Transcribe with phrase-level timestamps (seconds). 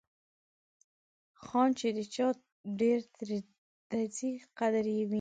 [1.43, 2.27] خان چې د چا
[2.79, 3.39] دیرې
[3.89, 5.09] ته ځي قدر یې وینه.